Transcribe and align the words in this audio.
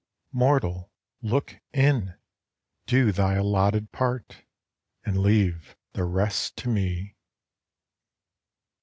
SPIRIT 0.01 0.33
Mortal, 0.39 0.91
look 1.21 1.61
in. 1.73 2.15
Do 2.87 3.11
thy 3.11 3.35
allotted 3.35 3.91
part, 3.91 4.37
And 5.05 5.19
leave 5.19 5.77
the 5.93 6.05
rest 6.05 6.57
to 6.57 6.69
ME. 6.69 7.15